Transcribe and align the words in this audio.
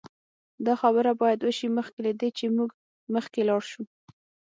دا 0.65 0.73
خبره 0.81 1.11
باید 1.21 1.39
وشي 1.41 1.67
مخکې 1.77 1.99
له 2.05 2.11
دې 2.19 2.29
چې 2.37 2.45
موږ 2.55 2.69
مخکې 3.13 3.41
لاړ 3.49 3.61
شو 3.71 3.83